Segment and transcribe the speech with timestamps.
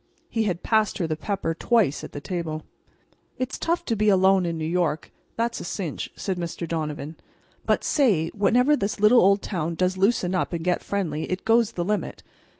[0.31, 2.63] He had passed her the pepper twice at the table.
[3.37, 6.67] "It's tough to be alone in New York—that's a cinch," said Mr.
[6.67, 7.17] Donovan.
[7.67, 11.85] "But, say—whenever this little old town does loosen up and get friendly it goes the
[11.85, 12.23] limit.